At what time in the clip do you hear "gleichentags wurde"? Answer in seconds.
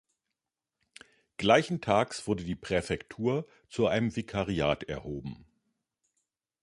1.37-2.43